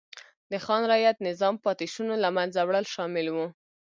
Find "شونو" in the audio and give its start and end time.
1.93-2.15